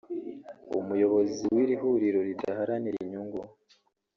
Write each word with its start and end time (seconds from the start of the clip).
umuyobozi 0.79 1.43
w’iri 1.53 1.75
huriro 1.81 2.19
ridaharanira 2.27 2.97
inyungu 3.05 3.39